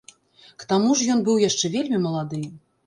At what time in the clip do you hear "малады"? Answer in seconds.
2.09-2.47